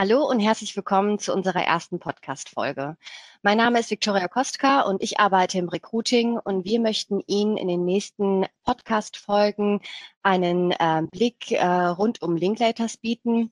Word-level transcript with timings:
Hallo 0.00 0.24
und 0.24 0.38
herzlich 0.38 0.76
willkommen 0.76 1.18
zu 1.18 1.34
unserer 1.34 1.64
ersten 1.64 1.98
Podcast-Folge. 1.98 2.96
Mein 3.42 3.56
Name 3.58 3.80
ist 3.80 3.90
Viktoria 3.90 4.28
Kostka 4.28 4.82
und 4.82 5.02
ich 5.02 5.18
arbeite 5.18 5.58
im 5.58 5.68
Recruiting 5.68 6.38
und 6.38 6.64
wir 6.64 6.78
möchten 6.78 7.20
Ihnen 7.26 7.56
in 7.56 7.66
den 7.66 7.84
nächsten 7.84 8.46
Podcast-Folgen 8.62 9.80
einen 10.22 10.70
äh, 10.70 11.02
Blick 11.10 11.50
äh, 11.50 11.66
rund 11.66 12.22
um 12.22 12.36
Linklaters 12.36 12.96
bieten 12.98 13.50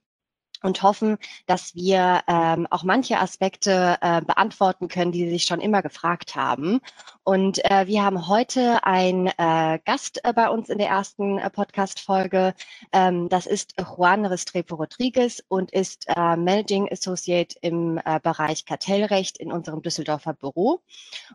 und 0.63 0.83
hoffen, 0.83 1.19
dass 1.47 1.75
wir 1.75 2.23
ähm, 2.29 2.67
auch 2.71 2.83
manche 2.83 3.19
Aspekte 3.19 3.99
äh, 4.01 4.21
beantworten 4.21 4.89
können, 4.89 5.13
die 5.13 5.25
Sie 5.25 5.31
sich 5.31 5.45
schon 5.45 5.61
immer 5.61 5.83
gefragt 5.83 6.35
haben. 6.35 6.81
Und 7.25 7.65
äh, 7.71 7.87
wir 7.87 8.05
haben 8.05 8.29
heute 8.29 8.85
einen 8.85 9.27
äh, 9.27 9.79
Gast 9.85 10.21
äh, 10.25 10.33
bei 10.33 10.49
uns 10.49 10.69
in 10.69 10.79
der 10.79 10.89
ersten 10.89 11.39
äh, 11.39 11.51
Podcast-Folge. 11.51 12.55
Ähm, 12.93 13.29
das 13.29 13.47
ist 13.47 13.75
Juan 13.79 14.27
Restrepo 14.27 14.77
Rodriguez 14.77 15.43
und 15.49 15.73
ist 15.73 16.07
äh, 16.09 16.37
Managing 16.37 16.89
Associate 16.91 17.57
im 17.63 18.01
äh, 18.05 18.21
Bereich 18.23 18.65
Kartellrecht 18.65 19.39
in 19.39 19.53
unserem 19.53 19.83
Düsseldorfer 19.83 20.35
Büro. 20.35 20.81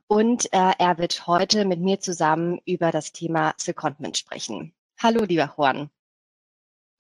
Und 0.08 0.46
äh, 0.54 0.72
er 0.78 0.98
wird 0.98 1.28
heute 1.28 1.66
mit 1.66 1.80
mir 1.80 2.00
zusammen 2.00 2.60
über 2.66 2.92
das 2.92 3.12
Thema 3.12 3.54
Secondment 3.58 4.18
sprechen. 4.18 4.74
Hallo, 5.02 5.24
lieber 5.24 5.54
Juan. 5.58 5.90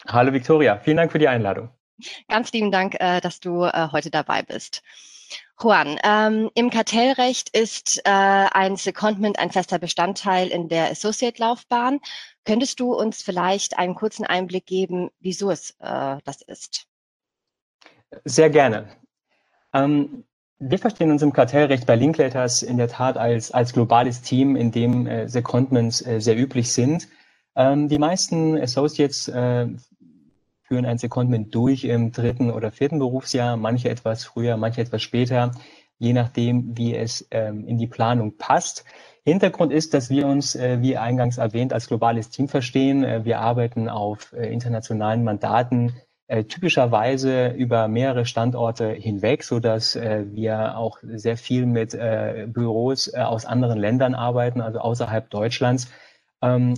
Hallo, 0.07 0.33
Victoria. 0.33 0.79
Vielen 0.79 0.97
Dank 0.97 1.11
für 1.11 1.19
die 1.19 1.27
Einladung. 1.27 1.69
Ganz 2.27 2.51
lieben 2.51 2.71
Dank, 2.71 2.95
äh, 2.99 3.21
dass 3.21 3.39
du 3.39 3.63
äh, 3.63 3.89
heute 3.91 4.09
dabei 4.09 4.41
bist. 4.43 4.81
Juan, 5.61 5.97
ähm, 6.03 6.49
im 6.55 6.69
Kartellrecht 6.69 7.55
ist 7.55 8.01
äh, 8.03 8.09
ein 8.09 8.75
Secondment 8.75 9.39
ein 9.39 9.51
fester 9.51 9.79
Bestandteil 9.79 10.47
in 10.47 10.69
der 10.69 10.91
Associate-Laufbahn. 10.91 11.99
Könntest 12.45 12.79
du 12.79 12.93
uns 12.93 13.21
vielleicht 13.21 13.77
einen 13.77 13.95
kurzen 13.95 14.25
Einblick 14.25 14.65
geben, 14.65 15.09
wieso 15.19 15.51
es 15.51 15.71
äh, 15.79 16.17
das 16.23 16.41
ist? 16.41 16.87
Sehr 18.25 18.49
gerne. 18.49 18.87
Ähm, 19.73 20.25
wir 20.59 20.79
verstehen 20.79 21.11
uns 21.11 21.21
im 21.21 21.33
Kartellrecht 21.33 21.85
bei 21.85 21.95
Linklaters 21.95 22.61
in 22.61 22.77
der 22.77 22.87
Tat 22.87 23.17
als, 23.17 23.51
als 23.51 23.73
globales 23.73 24.21
Team, 24.21 24.55
in 24.55 24.71
dem 24.71 25.07
äh, 25.07 25.27
Secondments 25.27 26.05
äh, 26.05 26.19
sehr 26.19 26.37
üblich 26.37 26.71
sind. 26.71 27.07
Ähm, 27.55 27.87
die 27.89 27.99
meisten 27.99 28.57
Associates 28.57 29.31
führen 30.71 30.85
ein 30.85 30.97
Secondment 30.97 31.53
durch 31.53 31.83
im 31.83 32.13
dritten 32.13 32.49
oder 32.49 32.71
vierten 32.71 32.97
Berufsjahr, 32.97 33.57
manche 33.57 33.89
etwas 33.89 34.23
früher, 34.23 34.55
manche 34.55 34.79
etwas 34.79 35.01
später, 35.01 35.51
je 35.99 36.13
nachdem, 36.13 36.77
wie 36.77 36.95
es 36.95 37.27
ähm, 37.31 37.67
in 37.67 37.77
die 37.77 37.87
Planung 37.87 38.37
passt. 38.37 38.85
Hintergrund 39.25 39.73
ist, 39.73 39.93
dass 39.93 40.09
wir 40.09 40.25
uns, 40.27 40.55
äh, 40.55 40.81
wie 40.81 40.95
eingangs 40.95 41.39
erwähnt, 41.39 41.73
als 41.73 41.87
globales 41.87 42.29
Team 42.29 42.47
verstehen. 42.47 43.03
Äh, 43.03 43.25
wir 43.25 43.41
arbeiten 43.41 43.89
auf 43.89 44.31
äh, 44.31 44.47
internationalen 44.47 45.25
Mandaten, 45.25 45.91
äh, 46.27 46.45
typischerweise 46.45 47.49
über 47.49 47.89
mehrere 47.89 48.25
Standorte 48.25 48.93
hinweg, 48.93 49.43
so 49.43 49.59
dass 49.59 49.97
äh, 49.97 50.23
wir 50.31 50.77
auch 50.77 50.99
sehr 51.03 51.35
viel 51.35 51.65
mit 51.65 51.93
äh, 51.93 52.47
Büros 52.47 53.13
aus 53.13 53.43
anderen 53.45 53.77
Ländern 53.77 54.15
arbeiten, 54.15 54.61
also 54.61 54.79
außerhalb 54.79 55.29
Deutschlands 55.29 55.91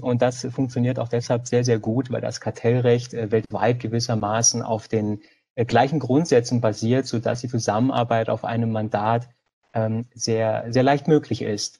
und 0.01 0.21
das 0.21 0.45
funktioniert 0.51 0.99
auch 0.99 1.07
deshalb 1.07 1.47
sehr, 1.47 1.63
sehr 1.63 1.79
gut, 1.79 2.11
weil 2.11 2.21
das 2.21 2.41
Kartellrecht 2.41 3.13
äh, 3.13 3.31
weltweit 3.31 3.79
gewissermaßen 3.79 4.61
auf 4.61 4.87
den 4.87 5.21
äh, 5.55 5.65
gleichen 5.65 5.99
Grundsätzen 5.99 6.59
basiert, 6.59 7.05
sodass 7.05 7.41
die 7.41 7.47
Zusammenarbeit 7.47 8.29
auf 8.29 8.43
einem 8.43 8.71
Mandat 8.71 9.29
ähm, 9.73 10.05
sehr, 10.13 10.65
sehr 10.69 10.83
leicht 10.83 11.07
möglich 11.07 11.41
ist. 11.41 11.79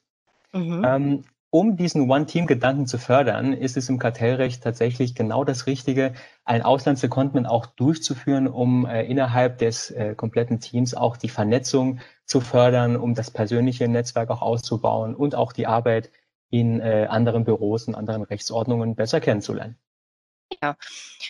Mhm. 0.53 0.85
Ähm, 0.85 1.23
um 1.49 1.77
diesen 1.77 2.09
One-Team-Gedanken 2.09 2.87
zu 2.87 2.97
fördern, 2.97 3.53
ist 3.53 3.77
es 3.77 3.87
im 3.87 3.99
Kartellrecht 3.99 4.63
tatsächlich 4.63 5.13
genau 5.13 5.43
das 5.43 5.67
Richtige, 5.67 6.13
ein 6.45 6.63
Auslandssecondment 6.63 7.47
auch 7.47 7.67
durchzuführen, 7.67 8.47
um 8.47 8.87
äh, 8.87 9.03
innerhalb 9.03 9.59
des 9.59 9.93
kompletten 10.15 10.61
Teams 10.61 10.95
auch 10.95 11.15
die 11.15 11.29
Vernetzung 11.29 11.99
zu 12.25 12.39
fördern, 12.39 12.95
um 12.95 13.13
das 13.13 13.29
persönliche 13.29 13.87
Netzwerk 13.87 14.31
auch 14.31 14.41
auszubauen 14.41 15.13
und 15.13 15.35
auch 15.35 15.51
die 15.53 15.67
Arbeit 15.67 16.09
in 16.53 16.81
äh, 16.81 17.07
anderen 17.09 17.45
Büros 17.45 17.87
und 17.87 17.95
anderen 17.95 18.21
Rechtsordnungen 18.21 18.95
besser 18.95 19.19
kennenzulernen. 19.19 19.75
Ja. 20.61 20.77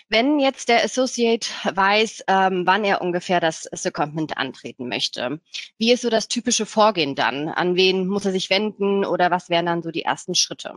Wenn 0.10 0.38
jetzt 0.42 0.68
der 0.68 0.84
Associate 0.84 1.48
weiß, 1.64 2.26
ähm, 2.28 2.64
wann 2.66 2.84
er 2.84 3.02
ungefähr 3.02 3.40
das 3.40 3.64
Secondment 3.72 4.38
antreten 4.38 4.90
möchte, 4.90 5.40
wie 5.78 5.94
ist 5.94 6.02
so 6.02 6.10
das 6.10 6.28
typische 6.28 6.66
Vorgehen 6.66 7.16
dann? 7.16 7.48
An 7.48 7.78
wen 7.78 8.06
muss 8.06 8.26
er 8.26 8.34
sich 8.34 8.50
wenden 8.50 9.06
oder 9.06 9.32
was 9.32 9.50
wären 9.50 9.66
dann 9.66 9.82
so 9.82 9.92
die 9.92 10.04
ersten 10.04 10.36
Schritte? 10.36 10.74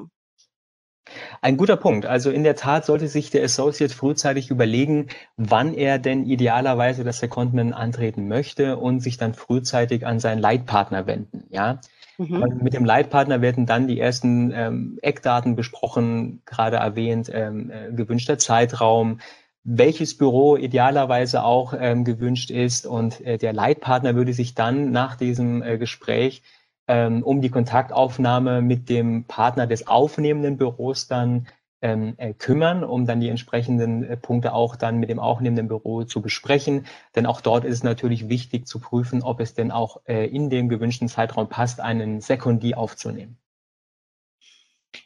Ein 1.41 1.57
guter 1.57 1.77
Punkt. 1.77 2.07
Also 2.07 2.31
in 2.31 2.45
der 2.45 2.55
Tat 2.55 2.85
sollte 2.87 3.09
sich 3.09 3.31
der 3.31 3.43
Associate 3.43 3.93
frühzeitig 3.93 4.51
überlegen, 4.51 5.09
wann 5.37 5.75
er 5.75 5.99
denn 5.99 6.25
idealerweise 6.25 7.03
das 7.03 7.19
Secondment 7.19 7.75
antreten 7.75 8.29
möchte 8.29 8.77
und 8.77 9.01
sich 9.01 9.17
dann 9.17 9.35
frühzeitig 9.35 10.07
an 10.07 10.21
seinen 10.21 10.39
Leitpartner 10.41 11.07
wenden. 11.09 11.45
Ja, 11.51 11.81
Mhm. 12.19 12.61
Mit 12.63 12.75
dem 12.75 12.85
Leitpartner 12.85 13.41
werden 13.43 13.67
dann 13.67 13.87
die 13.87 14.01
ersten 14.01 14.51
ähm, 14.55 14.99
Eckdaten 15.03 15.57
besprochen, 15.57 16.43
gerade 16.47 16.77
erwähnt, 16.77 17.31
ähm, 17.33 17.71
äh, 17.71 17.93
gewünschter 17.93 18.39
Zeitraum, 18.39 19.21
welches 19.65 20.17
Büro 20.17 20.57
idealerweise 20.57 21.43
auch 21.43 21.75
ähm, 21.79 22.05
gewünscht 22.05 22.51
ist. 22.51 22.87
Und 22.87 23.21
äh, 23.21 23.37
der 23.37 23.53
Leitpartner 23.53 24.15
würde 24.15 24.33
sich 24.33 24.55
dann 24.55 24.93
nach 24.93 25.17
diesem 25.17 25.63
äh, 25.63 25.77
Gespräch 25.77 26.43
ähm, 26.89 27.23
um 27.23 27.41
die 27.41 27.51
Kontaktaufnahme 27.51 28.63
mit 28.63 28.89
dem 28.89 29.25
Partner 29.25 29.67
des 29.67 29.87
aufnehmenden 29.87 30.57
Büros 30.57 31.09
dann 31.09 31.49
ähm, 31.83 32.15
äh, 32.17 32.33
kümmern, 32.33 32.85
um 32.85 33.07
dann 33.07 33.21
die 33.21 33.29
entsprechenden 33.29 34.05
äh, 34.05 34.17
Punkte 34.17 34.55
auch 34.55 34.77
dann 34.77 34.99
mit 34.99 35.11
dem 35.11 35.19
aufnehmenden 35.19 35.69
Büro 35.69 36.05
zu 36.05 36.23
besprechen. 36.23 36.87
Denn 37.15 37.27
auch 37.27 37.41
dort 37.41 37.65
ist 37.65 37.75
es 37.75 37.83
natürlich 37.83 38.29
wichtig 38.29 38.67
zu 38.67 38.81
prüfen, 38.81 39.23
ob 39.23 39.41
es 39.41 39.55
denn 39.55 39.71
auch 39.71 40.01
äh, 40.07 40.27
in 40.27 40.51
dem 40.51 40.69
gewünschten 40.69 41.09
Zeitraum 41.09 41.49
passt, 41.49 41.81
einen 41.81 42.21
Sekundi 42.21 42.75
aufzunehmen. 42.75 43.39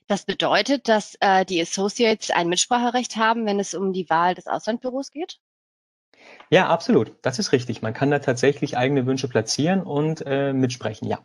Das 0.07 0.25
bedeutet, 0.25 0.89
dass 0.89 1.17
äh, 1.21 1.45
die 1.45 1.61
Associates 1.61 2.31
ein 2.31 2.49
Mitspracherecht 2.49 3.17
haben, 3.17 3.47
wenn 3.47 3.61
es 3.61 3.75
um 3.75 3.93
die 3.93 4.09
Wahl 4.09 4.35
des 4.35 4.47
Auslandbüros 4.47 5.11
geht? 5.11 5.41
Ja, 6.51 6.69
absolut. 6.69 7.15
Das 7.23 7.39
ist 7.39 7.53
richtig. 7.53 7.83
Man 7.83 7.95
kann 7.95 8.11
da 8.11 8.19
tatsächlich 8.19 8.77
eigene 8.77 9.07
Wünsche 9.07 9.29
platzieren 9.29 9.83
und 9.83 10.23
äh, 10.27 10.53
mitsprechen, 10.53 11.09
ja. 11.09 11.25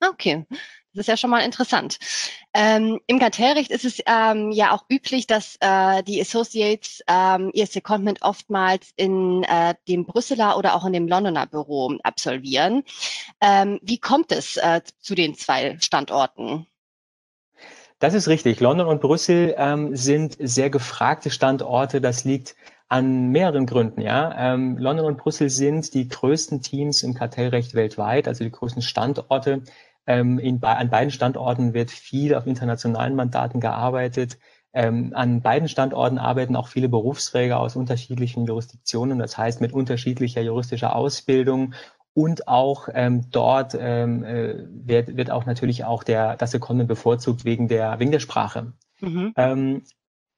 Okay, 0.00 0.46
das 0.96 1.02
ist 1.02 1.08
ja 1.08 1.16
schon 1.16 1.30
mal 1.30 1.40
interessant. 1.40 1.98
Ähm, 2.54 3.00
Im 3.06 3.18
Kartellrecht 3.18 3.70
ist 3.70 3.84
es 3.84 4.00
ähm, 4.06 4.50
ja 4.50 4.72
auch 4.72 4.84
üblich, 4.88 5.26
dass 5.26 5.56
äh, 5.60 6.02
die 6.02 6.20
Associates 6.20 7.02
ähm, 7.06 7.50
ihr 7.52 7.66
Secondment 7.66 8.22
oftmals 8.22 8.92
in 8.96 9.42
äh, 9.44 9.74
dem 9.88 10.06
Brüsseler 10.06 10.56
oder 10.56 10.74
auch 10.74 10.84
in 10.86 10.92
dem 10.92 11.06
Londoner 11.06 11.46
Büro 11.46 11.94
absolvieren. 12.02 12.82
Ähm, 13.40 13.78
wie 13.82 13.98
kommt 13.98 14.32
es 14.32 14.56
äh, 14.56 14.80
zu 15.00 15.14
den 15.14 15.34
zwei 15.34 15.76
Standorten? 15.80 16.66
Das 17.98 18.14
ist 18.14 18.28
richtig. 18.28 18.60
London 18.60 18.88
und 18.88 19.00
Brüssel 19.00 19.54
ähm, 19.56 19.96
sind 19.96 20.36
sehr 20.38 20.68
gefragte 20.70 21.30
Standorte. 21.30 22.00
Das 22.00 22.24
liegt 22.24 22.54
an 22.88 23.30
mehreren 23.30 23.66
Gründen. 23.66 24.00
Ja, 24.00 24.54
ähm, 24.54 24.76
London 24.78 25.06
und 25.06 25.18
Brüssel 25.18 25.50
sind 25.50 25.92
die 25.94 26.08
größten 26.08 26.62
Teams 26.62 27.02
im 27.02 27.14
Kartellrecht 27.14 27.74
weltweit, 27.74 28.28
also 28.28 28.44
die 28.44 28.50
größten 28.50 28.82
Standorte. 28.82 29.62
Ähm, 30.06 30.38
in, 30.38 30.62
an 30.62 30.90
beiden 30.90 31.10
Standorten 31.10 31.74
wird 31.74 31.90
viel 31.90 32.34
auf 32.34 32.46
internationalen 32.46 33.14
Mandaten 33.14 33.60
gearbeitet. 33.60 34.38
Ähm, 34.72 35.12
an 35.14 35.40
beiden 35.40 35.68
Standorten 35.68 36.18
arbeiten 36.18 36.54
auch 36.54 36.68
viele 36.68 36.88
Berufsträger 36.88 37.58
aus 37.58 37.76
unterschiedlichen 37.76 38.44
Jurisdiktionen, 38.44 39.18
das 39.18 39.38
heißt 39.38 39.60
mit 39.60 39.72
unterschiedlicher 39.72 40.42
juristischer 40.42 40.94
Ausbildung. 40.94 41.74
Und 42.12 42.48
auch 42.48 42.88
ähm, 42.94 43.30
dort 43.30 43.76
ähm, 43.78 44.24
äh, 44.24 44.54
wird, 44.70 45.16
wird 45.16 45.30
auch 45.30 45.44
natürlich 45.44 45.84
auch 45.84 46.02
der, 46.02 46.36
das 46.36 46.50
Secondment 46.50 46.88
bevorzugt 46.88 47.44
wegen 47.44 47.68
der, 47.68 47.98
wegen 48.00 48.10
der 48.10 48.20
Sprache. 48.20 48.72
Mhm. 49.00 49.32
Ähm, 49.36 49.82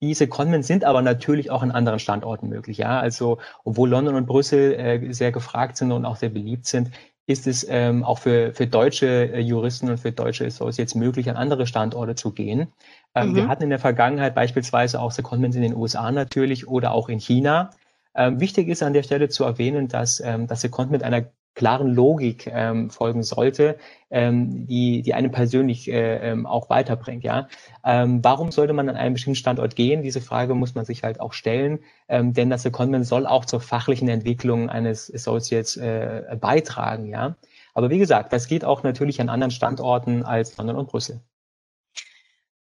diese 0.00 0.19
Secondments 0.19 0.69
sind 0.69 0.84
aber 0.84 1.02
natürlich 1.02 1.50
auch 1.50 1.62
an 1.62 1.70
anderen 1.70 1.98
Standorten 1.98 2.48
möglich. 2.48 2.78
Ja, 2.78 3.00
also 3.00 3.38
obwohl 3.64 3.88
London 3.88 4.14
und 4.14 4.26
Brüssel 4.26 4.75
äh, 4.75 5.12
sehr 5.12 5.32
gefragt 5.32 5.76
sind 5.76 5.90
und 5.93 6.04
auch 6.04 6.16
sehr 6.16 6.28
beliebt 6.28 6.66
sind, 6.66 6.90
ist 7.28 7.46
es 7.46 7.64
ähm, 7.69 8.04
auch 8.04 8.19
für, 8.19 8.54
für 8.54 8.66
deutsche 8.66 9.06
äh, 9.06 9.40
Juristen 9.40 9.90
und 9.90 9.98
für 9.98 10.12
deutsche 10.12 10.46
Associates 10.46 10.94
möglich, 10.94 11.28
an 11.28 11.36
andere 11.36 11.66
Standorte 11.66 12.14
zu 12.14 12.32
gehen. 12.32 12.69
Ähm, 13.14 13.30
mhm. 13.30 13.34
Wir 13.36 13.48
hatten 13.48 13.64
in 13.64 13.69
der 13.69 13.78
Vergangenheit 13.78 14.34
beispielsweise 14.34 14.98
auch 14.98 15.12
Secondments 15.12 15.54
in 15.54 15.62
den 15.62 15.76
USA 15.76 16.10
natürlich 16.10 16.66
oder 16.66 16.92
auch 16.92 17.10
in 17.10 17.20
China. 17.20 17.70
Ähm, 18.14 18.40
wichtig 18.40 18.69
ist 18.69 18.82
an 18.82 18.94
der 18.94 19.02
Stelle 19.02 19.28
zu 19.28 19.44
erwähnen, 19.44 19.88
dass 19.88 20.20
ähm, 20.20 20.46
das 20.46 20.62
Secondment 20.62 21.02
einer 21.02 21.26
klaren 21.58 21.93
Logik 21.93 22.46
ähm, 22.46 22.88
folgen 22.88 23.25
sollte, 23.25 23.76
ähm, 24.10 24.66
die, 24.66 25.02
die 25.02 25.12
einen 25.12 25.32
persönlich 25.32 25.90
äh, 25.90 26.31
ähm, 26.31 26.46
auch 26.46 26.70
weiterbringt. 26.70 27.25
Ja? 27.25 27.49
Ähm, 27.84 28.20
warum 28.22 28.52
sollte 28.52 28.72
man 28.72 28.88
an 28.88 28.96
einen 28.96 29.14
bestimmten 29.14 29.34
Standort 29.34 29.75
gehen? 29.75 30.02
Diese 30.02 30.20
Frage 30.20 30.55
muss 30.55 30.76
man 30.76 30.84
sich 30.84 31.02
halt 31.02 31.20
auch 31.20 31.32
stellen, 31.32 31.81
ähm, 32.08 32.32
denn 32.32 32.49
das 32.49 32.62
Secondment 32.62 33.06
soll 33.06 33.26
auch 33.26 33.44
zur 33.44 33.60
fachlichen 33.60 34.08
Entwicklung 34.08 34.70
eines 34.70 35.12
Associates 35.12 35.76
äh, 35.76 36.37
beitragen. 36.40 37.08
Ja? 37.08 37.37
Aber 37.75 37.90
wie 37.90 37.99
gesagt, 37.99 38.32
das 38.32 38.46
geht 38.46 38.64
auch 38.64 38.84
natürlich 38.84 39.20
an 39.20 39.28
anderen 39.28 39.50
Standorten 39.50 40.22
als 40.22 40.56
London 40.56 40.76
und 40.76 40.88
Brüssel. 40.88 41.20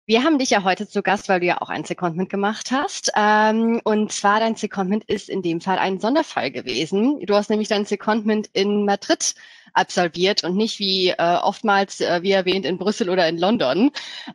Wir 0.08 0.24
haben 0.24 0.38
dich 0.38 0.48
ja 0.48 0.64
heute 0.64 0.88
zu 0.88 1.02
Gast, 1.02 1.28
weil 1.28 1.40
du 1.40 1.44
ja 1.44 1.60
auch 1.60 1.68
ein 1.68 1.84
Secondment 1.84 2.30
gemacht 2.30 2.70
hast. 2.72 3.12
Ähm, 3.14 3.82
und 3.84 4.10
zwar 4.10 4.40
dein 4.40 4.56
Secondment 4.56 5.04
ist 5.04 5.28
in 5.28 5.42
dem 5.42 5.60
Fall 5.60 5.76
ein 5.76 6.00
Sonderfall 6.00 6.50
gewesen. 6.50 7.20
Du 7.26 7.34
hast 7.34 7.50
nämlich 7.50 7.68
dein 7.68 7.84
Secondment 7.84 8.48
in 8.54 8.86
Madrid 8.86 9.34
absolviert 9.74 10.44
und 10.44 10.56
nicht 10.56 10.78
wie 10.78 11.10
äh, 11.10 11.36
oftmals, 11.42 12.00
äh, 12.00 12.22
wie 12.22 12.32
erwähnt, 12.32 12.64
in 12.64 12.78
Brüssel 12.78 13.10
oder 13.10 13.28
in 13.28 13.36
London. 13.36 13.90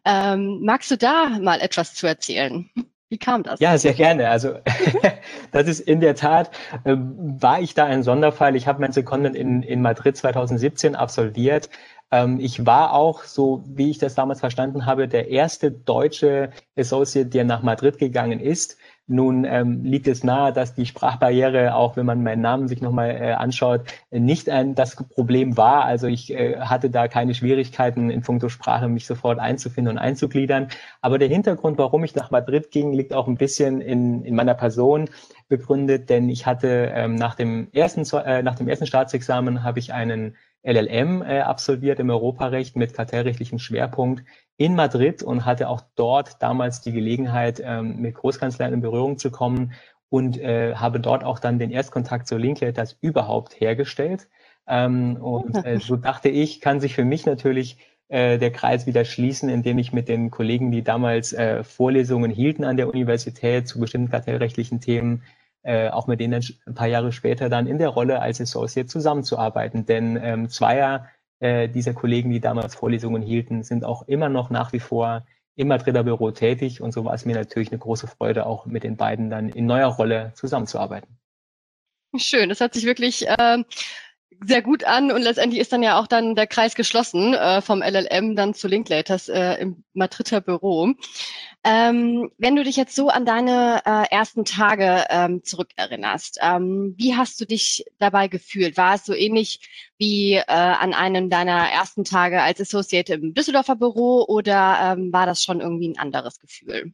Ähm, 0.05 0.59
magst 0.61 0.91
du 0.91 0.95
da 0.95 1.39
mal 1.41 1.59
etwas 1.59 1.95
zu 1.95 2.05
erzählen? 2.05 2.69
Wie 3.09 3.17
kam 3.17 3.41
das? 3.41 3.59
Ja, 3.59 3.75
sehr 3.79 3.93
gerne. 3.93 4.29
Also 4.29 4.59
das 5.51 5.67
ist 5.67 5.79
in 5.79 6.01
der 6.01 6.13
Tat, 6.13 6.51
äh, 6.83 6.95
war 6.95 7.61
ich 7.61 7.73
da 7.73 7.85
ein 7.85 8.03
Sonderfall. 8.03 8.55
Ich 8.55 8.67
habe 8.67 8.79
mein 8.79 8.91
Secondment 8.91 9.35
in, 9.35 9.63
in 9.63 9.81
Madrid 9.81 10.17
2017 10.17 10.95
absolviert 10.95 11.67
ähm, 11.67 11.71
ich 12.39 12.65
war 12.65 12.93
auch, 12.93 13.23
so 13.23 13.63
wie 13.65 13.89
ich 13.89 13.97
das 13.97 14.13
damals 14.13 14.39
verstanden 14.39 14.85
habe, 14.85 15.07
der 15.07 15.29
erste 15.29 15.71
deutsche 15.71 16.51
Associate, 16.77 17.27
der 17.27 17.43
nach 17.43 17.63
Madrid 17.63 17.97
gegangen 17.97 18.39
ist. 18.39 18.77
Nun 19.05 19.43
ähm, 19.45 19.83
liegt 19.83 20.07
es 20.07 20.23
nahe, 20.23 20.53
dass 20.53 20.75
die 20.75 20.85
Sprachbarriere, 20.85 21.75
auch 21.75 21.97
wenn 21.97 22.05
man 22.05 22.23
meinen 22.23 22.41
Namen 22.41 22.67
sich 22.69 22.81
nochmal 22.81 23.09
äh, 23.09 23.33
anschaut, 23.33 23.81
nicht 24.11 24.49
ein, 24.49 24.75
das 24.75 24.95
Problem 24.95 25.57
war. 25.57 25.83
Also 25.83 26.07
ich 26.07 26.31
äh, 26.33 26.57
hatte 26.59 26.89
da 26.89 27.09
keine 27.09 27.33
Schwierigkeiten 27.33 28.09
in 28.09 28.21
puncto 28.21 28.47
Sprache, 28.47 28.87
mich 28.87 29.05
sofort 29.05 29.39
einzufinden 29.39 29.93
und 29.93 29.97
einzugliedern. 29.97 30.69
Aber 31.01 31.17
der 31.17 31.27
Hintergrund, 31.27 31.77
warum 31.77 32.05
ich 32.05 32.15
nach 32.15 32.31
Madrid 32.31 32.71
ging, 32.71 32.93
liegt 32.93 33.13
auch 33.13 33.27
ein 33.27 33.35
bisschen 33.35 33.81
in, 33.81 34.23
in 34.23 34.35
meiner 34.35 34.53
Person 34.53 35.09
begründet, 35.49 36.09
denn 36.09 36.29
ich 36.29 36.45
hatte 36.45 36.91
ähm, 36.93 37.15
nach 37.15 37.35
dem 37.35 37.67
ersten 37.73 38.03
äh, 38.17 38.41
nach 38.41 38.55
dem 38.55 38.69
ersten 38.69 38.85
Staatsexamen 38.85 39.63
habe 39.63 39.79
ich 39.79 39.93
einen 39.93 40.37
LLM 40.63 41.21
äh, 41.21 41.41
absolviert 41.41 41.99
im 41.99 42.09
Europarecht 42.09 42.75
mit 42.75 42.93
kartellrechtlichem 42.93 43.59
Schwerpunkt 43.59 44.23
in 44.57 44.75
Madrid 44.75 45.21
und 45.21 45.45
hatte 45.45 45.67
auch 45.67 45.81
dort 45.95 46.41
damals 46.41 46.81
die 46.81 46.93
Gelegenheit, 46.93 47.61
ähm, 47.63 47.97
mit 47.97 48.15
Großkanzleien 48.15 48.73
in 48.73 48.81
Berührung 48.81 49.17
zu 49.17 49.29
kommen 49.29 49.73
und 50.09 50.39
äh, 50.39 50.75
habe 50.75 50.99
dort 50.99 51.23
auch 51.23 51.39
dann 51.39 51.59
den 51.59 51.71
Erstkontakt 51.71 52.27
zu 52.27 52.37
Linklaters 52.37 52.97
überhaupt 53.01 53.59
hergestellt. 53.59 54.29
Ähm, 54.67 55.17
und 55.17 55.65
äh, 55.65 55.79
so 55.79 55.97
dachte 55.97 56.29
ich, 56.29 56.61
kann 56.61 56.79
sich 56.79 56.95
für 56.95 57.03
mich 57.03 57.25
natürlich 57.25 57.77
äh, 58.07 58.37
der 58.37 58.51
Kreis 58.51 58.85
wieder 58.85 59.05
schließen, 59.05 59.49
indem 59.49 59.79
ich 59.79 59.91
mit 59.91 60.07
den 60.07 60.31
Kollegen, 60.31 60.71
die 60.71 60.83
damals 60.83 61.33
äh, 61.33 61.63
Vorlesungen 61.63 62.31
hielten 62.31 62.63
an 62.63 62.77
der 62.77 62.87
Universität 62.87 63.67
zu 63.67 63.79
bestimmten 63.79 64.11
kartellrechtlichen 64.11 64.79
Themen, 64.79 65.23
äh, 65.63 65.89
auch 65.89 66.07
mit 66.07 66.19
denen 66.19 66.43
ein 66.65 66.73
paar 66.73 66.87
Jahre 66.87 67.11
später 67.11 67.49
dann 67.49 67.67
in 67.67 67.77
der 67.77 67.89
Rolle 67.89 68.21
als 68.21 68.39
Associate 68.39 68.87
zusammenzuarbeiten. 68.87 69.85
Denn 69.85 70.19
ähm, 70.21 70.49
zweier 70.49 71.07
äh, 71.39 71.67
dieser 71.67 71.93
Kollegen, 71.93 72.29
die 72.29 72.39
damals 72.39 72.75
Vorlesungen 72.75 73.21
hielten, 73.21 73.63
sind 73.63 73.83
auch 73.83 74.07
immer 74.07 74.29
noch 74.29 74.49
nach 74.49 74.73
wie 74.73 74.79
vor 74.79 75.25
im 75.55 75.67
Madrider 75.67 76.03
Büro 76.03 76.31
tätig. 76.31 76.81
Und 76.81 76.91
so 76.93 77.05
war 77.05 77.13
es 77.13 77.25
mir 77.25 77.35
natürlich 77.35 77.69
eine 77.69 77.79
große 77.79 78.07
Freude, 78.07 78.45
auch 78.45 78.65
mit 78.65 78.83
den 78.83 78.97
beiden 78.97 79.29
dann 79.29 79.49
in 79.49 79.65
neuer 79.65 79.87
Rolle 79.89 80.33
zusammenzuarbeiten. 80.35 81.17
Schön, 82.15 82.49
das 82.49 82.61
hat 82.61 82.73
sich 82.73 82.85
wirklich 82.85 83.27
äh, 83.27 83.63
sehr 84.45 84.61
gut 84.61 84.83
an 84.83 85.11
und 85.11 85.21
letztendlich 85.21 85.59
ist 85.61 85.71
dann 85.73 85.83
ja 85.83 85.99
auch 85.99 86.07
dann 86.07 86.35
der 86.35 86.47
Kreis 86.47 86.75
geschlossen 86.75 87.33
äh, 87.33 87.61
vom 87.61 87.81
LLM 87.81 88.35
dann 88.35 88.53
zu 88.53 88.67
Linklaters 88.67 89.29
äh, 89.29 89.55
im 89.55 89.83
Madrider 89.93 90.41
Büro. 90.41 90.93
Ähm, 91.63 92.29
wenn 92.37 92.55
du 92.55 92.63
dich 92.63 92.75
jetzt 92.75 92.95
so 92.95 93.09
an 93.09 93.25
deine 93.25 93.81
äh, 93.85 94.11
ersten 94.11 94.43
Tage 94.43 95.05
ähm, 95.09 95.43
zurückerinnerst, 95.43 96.39
ähm, 96.41 96.93
wie 96.97 97.15
hast 97.15 97.39
du 97.39 97.45
dich 97.45 97.85
dabei 97.99 98.27
gefühlt? 98.27 98.75
War 98.75 98.95
es 98.95 99.05
so 99.05 99.13
ähnlich 99.13 99.61
wie 99.97 100.33
äh, 100.33 100.43
an 100.47 100.93
einem 100.93 101.29
deiner 101.29 101.69
ersten 101.69 102.03
Tage 102.03 102.41
als 102.41 102.59
Associate 102.59 103.13
im 103.13 103.33
Düsseldorfer 103.33 103.75
Büro 103.75 104.25
oder 104.27 104.95
ähm, 104.97 105.13
war 105.13 105.25
das 105.25 105.41
schon 105.41 105.61
irgendwie 105.61 105.89
ein 105.89 105.99
anderes 105.99 106.39
Gefühl? 106.39 106.93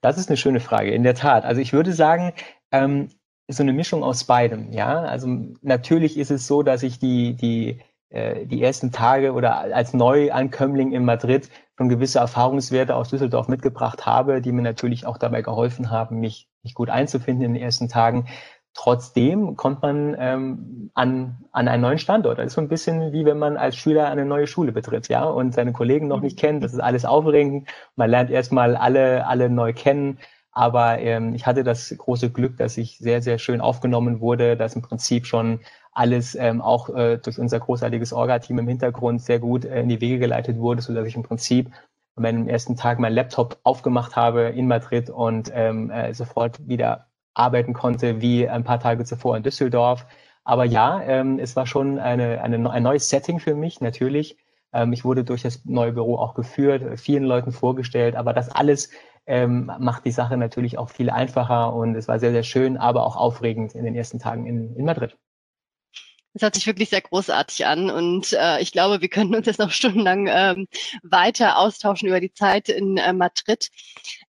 Das 0.00 0.18
ist 0.18 0.28
eine 0.28 0.36
schöne 0.36 0.60
Frage, 0.60 0.92
in 0.92 1.02
der 1.02 1.14
Tat. 1.14 1.44
Also 1.44 1.60
ich 1.60 1.72
würde 1.72 1.92
sagen, 1.92 2.32
ähm, 2.72 3.10
so 3.48 3.62
eine 3.62 3.72
Mischung 3.72 4.02
aus 4.02 4.24
beidem. 4.24 4.72
Ja, 4.72 5.00
also 5.00 5.28
natürlich 5.62 6.18
ist 6.18 6.30
es 6.30 6.46
so, 6.46 6.62
dass 6.62 6.82
ich 6.82 6.98
die 6.98 7.34
die 7.34 7.80
äh, 8.14 8.46
die 8.46 8.62
ersten 8.62 8.92
Tage 8.92 9.32
oder 9.32 9.74
als 9.74 9.92
Neuankömmling 9.92 10.92
in 10.92 11.04
Madrid 11.04 11.50
schon 11.76 11.88
gewisse 11.88 12.20
Erfahrungswerte 12.20 12.94
aus 12.94 13.10
Düsseldorf 13.10 13.48
mitgebracht 13.48 14.06
habe, 14.06 14.40
die 14.40 14.52
mir 14.52 14.62
natürlich 14.62 15.06
auch 15.06 15.18
dabei 15.18 15.42
geholfen 15.42 15.90
haben, 15.90 16.20
mich, 16.20 16.48
mich 16.62 16.74
gut 16.74 16.90
einzufinden 16.90 17.44
in 17.44 17.54
den 17.54 17.62
ersten 17.62 17.88
Tagen. 17.88 18.28
Trotzdem 18.72 19.56
kommt 19.56 19.82
man 19.82 20.16
ähm, 20.18 20.90
an, 20.94 21.44
an 21.52 21.68
einen 21.68 21.82
neuen 21.82 21.98
Standort. 21.98 22.38
Das 22.38 22.46
ist 22.46 22.54
so 22.54 22.60
ein 22.60 22.68
bisschen 22.68 23.12
wie 23.12 23.24
wenn 23.24 23.38
man 23.38 23.56
als 23.56 23.76
Schüler 23.76 24.08
eine 24.08 24.24
neue 24.24 24.46
Schule 24.46 24.72
betritt, 24.72 25.08
ja, 25.08 25.24
und 25.24 25.54
seine 25.54 25.72
Kollegen 25.72 26.08
noch 26.08 26.20
nicht 26.20 26.38
kennt. 26.38 26.62
Das 26.62 26.72
ist 26.72 26.80
alles 26.80 27.04
aufregend. 27.04 27.68
Man 27.96 28.10
lernt 28.10 28.30
erstmal 28.30 28.76
alle, 28.76 29.26
alle 29.26 29.50
neu 29.50 29.72
kennen. 29.72 30.18
Aber 30.54 31.00
ähm, 31.00 31.34
ich 31.34 31.46
hatte 31.46 31.64
das 31.64 31.92
große 31.96 32.30
Glück, 32.30 32.56
dass 32.56 32.76
ich 32.78 32.98
sehr, 32.98 33.20
sehr 33.20 33.38
schön 33.38 33.60
aufgenommen 33.60 34.20
wurde, 34.20 34.56
dass 34.56 34.76
im 34.76 34.82
Prinzip 34.82 35.26
schon 35.26 35.60
alles 35.92 36.36
ähm, 36.36 36.62
auch 36.62 36.88
äh, 36.90 37.18
durch 37.18 37.38
unser 37.38 37.58
großartiges 37.60 38.12
Orga-Team 38.12 38.58
im 38.60 38.68
Hintergrund 38.68 39.20
sehr 39.20 39.40
gut 39.40 39.64
äh, 39.64 39.80
in 39.80 39.88
die 39.88 40.00
Wege 40.00 40.18
geleitet 40.18 40.58
wurde, 40.58 40.80
so 40.80 40.94
dass 40.94 41.06
ich 41.06 41.16
im 41.16 41.24
Prinzip 41.24 41.70
an 42.16 42.22
meinem 42.22 42.48
ersten 42.48 42.76
Tag 42.76 43.00
meinen 43.00 43.14
Laptop 43.14 43.58
aufgemacht 43.64 44.14
habe 44.14 44.42
in 44.42 44.68
Madrid 44.68 45.10
und 45.10 45.50
ähm, 45.52 45.90
äh, 45.90 46.14
sofort 46.14 46.66
wieder 46.68 47.08
arbeiten 47.34 47.72
konnte 47.72 48.20
wie 48.20 48.48
ein 48.48 48.62
paar 48.62 48.78
Tage 48.78 49.04
zuvor 49.04 49.36
in 49.36 49.42
Düsseldorf. 49.42 50.06
Aber 50.44 50.64
ja, 50.64 51.00
ähm, 51.02 51.38
es 51.40 51.56
war 51.56 51.66
schon 51.66 51.98
eine, 51.98 52.40
eine, 52.42 52.70
ein 52.70 52.82
neues 52.82 53.08
Setting 53.08 53.40
für 53.40 53.56
mich, 53.56 53.80
natürlich. 53.80 54.36
Ähm, 54.72 54.92
ich 54.92 55.04
wurde 55.04 55.24
durch 55.24 55.42
das 55.42 55.64
neue 55.64 55.92
Büro 55.92 56.16
auch 56.16 56.34
geführt, 56.34 57.00
vielen 57.00 57.24
Leuten 57.24 57.50
vorgestellt, 57.50 58.14
aber 58.14 58.32
das 58.32 58.50
alles 58.50 58.90
ähm, 59.26 59.70
macht 59.78 60.04
die 60.04 60.10
Sache 60.10 60.36
natürlich 60.36 60.78
auch 60.78 60.90
viel 60.90 61.10
einfacher 61.10 61.72
und 61.74 61.94
es 61.94 62.08
war 62.08 62.18
sehr, 62.18 62.32
sehr 62.32 62.42
schön, 62.42 62.76
aber 62.76 63.04
auch 63.04 63.16
aufregend 63.16 63.74
in 63.74 63.84
den 63.84 63.94
ersten 63.94 64.18
Tagen 64.18 64.46
in, 64.46 64.76
in 64.76 64.84
Madrid. 64.84 65.16
Das 66.34 66.42
hört 66.42 66.54
sich 66.56 66.66
wirklich 66.66 66.90
sehr 66.90 67.00
großartig 67.00 67.64
an 67.64 67.90
und 67.90 68.32
äh, 68.32 68.60
ich 68.60 68.72
glaube, 68.72 69.00
wir 69.00 69.08
könnten 69.08 69.36
uns 69.36 69.46
jetzt 69.46 69.60
noch 69.60 69.70
stundenlang 69.72 70.26
ähm, 70.28 70.66
weiter 71.04 71.58
austauschen 71.58 72.08
über 72.08 72.20
die 72.20 72.32
Zeit 72.32 72.68
in 72.68 72.96
äh, 72.96 73.12
Madrid. 73.12 73.70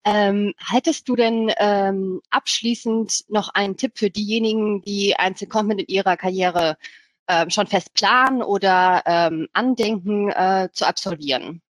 Ähm, 0.04 0.54
haltest 0.64 1.10
du 1.10 1.16
denn 1.16 1.52
ähm, 1.58 2.22
abschließend 2.30 3.26
noch 3.30 3.50
einen 3.56 3.76
Tipp 3.76 3.94
für 3.98 4.12
diejenigen, 4.12 4.84
die 4.84 5.16
ein 5.16 5.36
Secondment 5.36 5.82
in 5.82 5.88
ihrer 5.88 6.16
Karriere 6.16 6.78
äh, 7.26 7.50
schon 7.50 7.66
fest 7.66 7.96
planen 7.96 8.44
oder 8.44 9.02
ähm, 9.08 9.48
andenken 9.54 10.30
äh, 10.30 10.70
zu 10.72 10.88
absolvieren? 10.88 11.64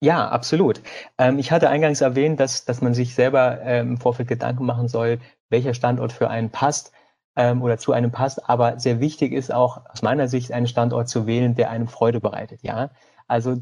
Ja, 0.00 0.28
absolut. 0.28 0.80
Ähm, 1.18 1.38
ich 1.38 1.50
hatte 1.50 1.68
eingangs 1.70 2.00
erwähnt, 2.00 2.38
dass, 2.38 2.64
dass 2.64 2.80
man 2.80 2.94
sich 2.94 3.14
selber 3.14 3.60
ähm, 3.62 3.92
im 3.92 3.96
Vorfeld 3.98 4.28
Gedanken 4.28 4.64
machen 4.64 4.86
soll, 4.88 5.18
welcher 5.50 5.74
Standort 5.74 6.12
für 6.12 6.30
einen 6.30 6.50
passt 6.50 6.92
ähm, 7.34 7.62
oder 7.62 7.78
zu 7.78 7.92
einem 7.92 8.12
passt. 8.12 8.48
Aber 8.48 8.78
sehr 8.78 9.00
wichtig 9.00 9.32
ist 9.32 9.52
auch 9.52 9.84
aus 9.90 10.02
meiner 10.02 10.28
Sicht, 10.28 10.52
einen 10.52 10.68
Standort 10.68 11.08
zu 11.08 11.26
wählen, 11.26 11.56
der 11.56 11.70
einem 11.70 11.88
Freude 11.88 12.20
bereitet. 12.20 12.62
Ja, 12.62 12.90
also 13.26 13.56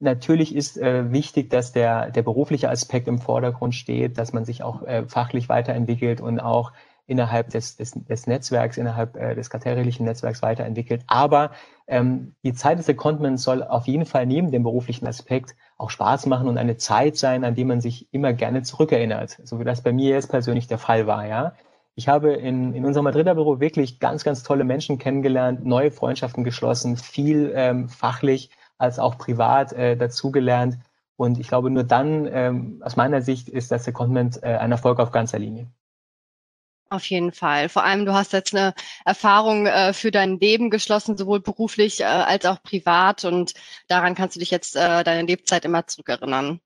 natürlich 0.00 0.54
ist 0.54 0.78
äh, 0.78 1.12
wichtig, 1.12 1.50
dass 1.50 1.72
der, 1.72 2.10
der 2.10 2.22
berufliche 2.22 2.70
Aspekt 2.70 3.06
im 3.06 3.20
Vordergrund 3.20 3.74
steht, 3.74 4.18
dass 4.18 4.32
man 4.32 4.44
sich 4.44 4.64
auch 4.64 4.82
äh, 4.82 5.04
fachlich 5.06 5.48
weiterentwickelt 5.48 6.20
und 6.20 6.40
auch 6.40 6.72
innerhalb 7.08 7.48
des, 7.50 7.76
des, 7.76 7.92
des 7.92 8.26
Netzwerks, 8.26 8.76
innerhalb 8.76 9.16
äh, 9.16 9.34
des 9.34 9.50
kartellrechtlichen 9.50 10.04
Netzwerks 10.06 10.42
weiterentwickelt. 10.42 11.02
Aber 11.06 11.50
ähm, 11.86 12.34
die 12.44 12.52
Zeit 12.52 12.78
des 12.78 12.86
Secondments 12.86 13.42
soll 13.42 13.64
auf 13.64 13.86
jeden 13.86 14.06
Fall 14.06 14.26
neben 14.26 14.52
dem 14.52 14.62
beruflichen 14.62 15.06
Aspekt 15.06 15.56
auch 15.78 15.90
Spaß 15.90 16.26
machen 16.26 16.48
und 16.48 16.58
eine 16.58 16.76
Zeit 16.76 17.16
sein, 17.16 17.44
an 17.44 17.54
die 17.54 17.64
man 17.64 17.80
sich 17.80 18.12
immer 18.12 18.34
gerne 18.34 18.62
zurückerinnert, 18.62 19.40
so 19.42 19.58
wie 19.58 19.64
das 19.64 19.82
bei 19.82 19.92
mir 19.92 20.10
jetzt 20.10 20.30
persönlich 20.30 20.66
der 20.66 20.78
Fall 20.78 21.06
war. 21.06 21.26
Ja, 21.26 21.54
ich 21.94 22.08
habe 22.08 22.34
in, 22.34 22.74
in 22.74 22.84
unserem 22.84 23.04
Madrider 23.04 23.34
Büro 23.34 23.58
wirklich 23.58 23.98
ganz, 23.98 24.22
ganz 24.22 24.42
tolle 24.42 24.64
Menschen 24.64 24.98
kennengelernt, 24.98 25.64
neue 25.64 25.90
Freundschaften 25.90 26.44
geschlossen, 26.44 26.96
viel 26.96 27.52
ähm, 27.56 27.88
fachlich 27.88 28.50
als 28.76 28.98
auch 28.98 29.16
privat 29.16 29.72
äh, 29.72 29.96
dazugelernt. 29.96 30.78
Und 31.16 31.40
ich 31.40 31.48
glaube, 31.48 31.70
nur 31.70 31.84
dann, 31.84 32.28
ähm, 32.30 32.82
aus 32.84 32.96
meiner 32.96 33.22
Sicht, 33.22 33.48
ist 33.48 33.72
das 33.72 33.84
Secondment 33.84 34.42
äh, 34.42 34.58
ein 34.58 34.70
Erfolg 34.70 35.00
auf 35.00 35.10
ganzer 35.10 35.38
Linie. 35.38 35.68
Auf 36.90 37.04
jeden 37.06 37.32
Fall. 37.32 37.68
Vor 37.68 37.84
allem, 37.84 38.06
du 38.06 38.14
hast 38.14 38.32
jetzt 38.32 38.54
eine 38.54 38.74
Erfahrung 39.04 39.66
äh, 39.66 39.92
für 39.92 40.10
dein 40.10 40.38
Leben 40.40 40.70
geschlossen, 40.70 41.18
sowohl 41.18 41.40
beruflich 41.40 42.00
äh, 42.00 42.04
als 42.04 42.46
auch 42.46 42.62
privat. 42.62 43.24
Und 43.24 43.52
daran 43.88 44.14
kannst 44.14 44.36
du 44.36 44.40
dich 44.40 44.50
jetzt 44.50 44.74
äh, 44.74 45.04
deine 45.04 45.26
Lebzeit 45.26 45.66
immer 45.66 45.86
zurückerinnern. 45.86 46.60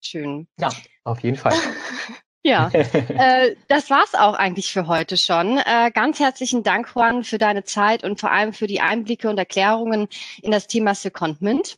Schön. 0.00 0.48
Ja, 0.58 0.70
auf 1.04 1.20
jeden 1.20 1.36
Fall. 1.36 1.52
ja, 2.42 2.70
äh, 2.72 3.54
das 3.68 3.90
war's 3.90 4.14
auch 4.14 4.32
eigentlich 4.34 4.72
für 4.72 4.86
heute 4.86 5.18
schon. 5.18 5.58
Äh, 5.58 5.90
ganz 5.92 6.18
herzlichen 6.18 6.62
Dank, 6.62 6.90
Juan, 6.94 7.22
für 7.22 7.36
deine 7.36 7.64
Zeit 7.64 8.02
und 8.02 8.18
vor 8.18 8.30
allem 8.30 8.54
für 8.54 8.66
die 8.66 8.80
Einblicke 8.80 9.28
und 9.28 9.36
Erklärungen 9.36 10.08
in 10.40 10.52
das 10.52 10.68
Thema 10.68 10.94
Secondment. 10.94 11.76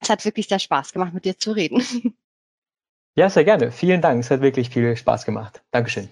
Es 0.00 0.10
hat 0.10 0.26
wirklich 0.26 0.48
sehr 0.48 0.58
Spaß 0.58 0.92
gemacht, 0.92 1.14
mit 1.14 1.24
dir 1.24 1.38
zu 1.38 1.52
reden. 1.52 1.82
Ja, 3.18 3.28
sehr 3.28 3.42
gerne. 3.42 3.72
Vielen 3.72 4.00
Dank. 4.00 4.20
Es 4.20 4.30
hat 4.30 4.42
wirklich 4.42 4.70
viel 4.70 4.96
Spaß 4.96 5.24
gemacht. 5.24 5.60
Dankeschön. 5.72 6.08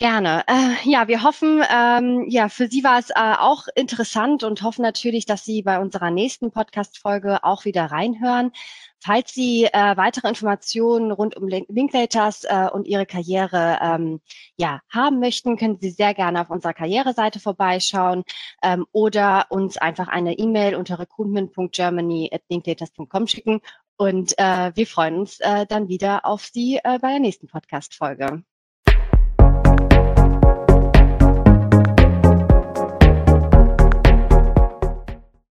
Gerne. 0.00 0.42
Äh, 0.48 0.74
ja, 0.82 1.06
wir 1.06 1.22
hoffen, 1.22 1.62
ähm, 1.72 2.24
ja, 2.28 2.48
für 2.48 2.66
Sie 2.66 2.82
war 2.82 2.98
es 2.98 3.10
äh, 3.10 3.14
auch 3.14 3.68
interessant 3.76 4.42
und 4.42 4.60
hoffen 4.62 4.82
natürlich, 4.82 5.24
dass 5.24 5.44
Sie 5.44 5.62
bei 5.62 5.78
unserer 5.78 6.10
nächsten 6.10 6.50
Podcast-Folge 6.50 7.44
auch 7.44 7.64
wieder 7.64 7.84
reinhören. 7.84 8.50
Falls 8.98 9.34
Sie 9.34 9.66
äh, 9.66 9.96
weitere 9.96 10.28
Informationen 10.28 11.12
rund 11.12 11.36
um 11.36 11.46
Linklaters 11.46 12.42
äh, 12.42 12.70
und 12.72 12.88
Ihre 12.88 13.06
Karriere 13.06 13.78
ähm, 13.80 14.20
ja, 14.56 14.80
haben 14.92 15.20
möchten, 15.20 15.56
können 15.56 15.78
Sie 15.80 15.90
sehr 15.90 16.12
gerne 16.12 16.40
auf 16.40 16.50
unserer 16.50 16.74
Karriereseite 16.74 17.38
vorbeischauen 17.38 18.24
ähm, 18.64 18.84
oder 18.90 19.46
uns 19.50 19.78
einfach 19.78 20.08
eine 20.08 20.36
E-Mail 20.36 20.74
unter 20.74 20.98
recruitment.germany.linklaters.com 20.98 23.28
schicken. 23.28 23.60
Und 23.96 24.38
äh, 24.38 24.72
wir 24.74 24.86
freuen 24.86 25.20
uns 25.20 25.40
äh, 25.40 25.66
dann 25.66 25.88
wieder 25.88 26.26
auf 26.26 26.44
Sie 26.46 26.76
äh, 26.76 26.98
bei 26.98 27.10
der 27.12 27.20
nächsten 27.20 27.46
Podcast-Folge. 27.46 28.42